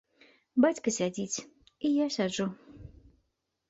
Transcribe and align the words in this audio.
Бацька 0.65 0.89
сядзіць, 0.97 1.37
і 1.87 1.95
я 2.03 2.07
сяджу. 2.19 2.53